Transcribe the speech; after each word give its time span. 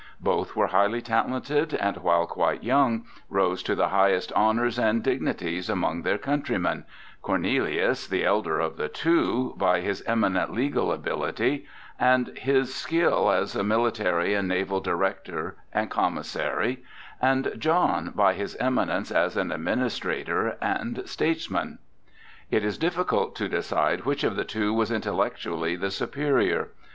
Both 0.19 0.55
were 0.55 0.65
highly 0.65 1.03
talented 1.03 1.75
and, 1.75 1.97
while 1.97 2.25
quite 2.25 2.63
young, 2.63 3.05
rose 3.29 3.61
to 3.61 3.75
the 3.75 3.89
highest 3.89 4.33
honors 4.33 4.79
and 4.79 5.03
dignities 5.03 5.69
among 5.69 6.01
their 6.01 6.17
countrymen,—Cornelius, 6.17 8.07
the 8.07 8.25
elder 8.25 8.59
of 8.59 8.77
the 8.77 8.87
two, 8.89 9.53
by 9.57 9.81
his 9.81 10.01
eminent 10.07 10.51
legal 10.53 10.91
ability 10.91 11.67
and 11.99 12.35
his 12.35 12.73
skill 12.73 13.29
as 13.29 13.55
a 13.55 13.63
military 13.63 14.33
and 14.33 14.47
naval 14.47 14.79
director 14.81 15.55
and 15.71 15.91
commissary, 15.91 16.81
and 17.21 17.51
John, 17.59 18.11
by 18.15 18.33
his 18.33 18.55
eminence 18.55 19.11
as 19.11 19.37
an 19.37 19.51
administrator 19.51 20.57
and 20.63 21.07
statesman. 21.07 21.77
It 22.49 22.65
is 22.65 22.79
difficult 22.79 23.35
to 23.35 23.47
decide 23.47 24.05
which 24.05 24.23
of 24.23 24.35
the 24.35 24.45
two 24.45 24.73
was 24.73 24.89
intellectually 24.89 25.75
the 25.75 25.91
superior. 25.91 26.69